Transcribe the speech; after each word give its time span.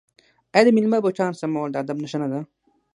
آیا 0.53 0.63
د 0.65 0.69
میلمه 0.75 0.99
بوټان 1.03 1.31
سمول 1.41 1.69
د 1.71 1.75
ادب 1.83 1.97
نښه 2.03 2.17
نه 2.21 2.27
ده؟ 2.31 2.39